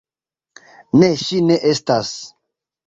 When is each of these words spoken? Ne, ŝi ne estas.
Ne, 1.03 1.11
ŝi 1.27 1.43
ne 1.51 1.61
estas. 1.75 2.13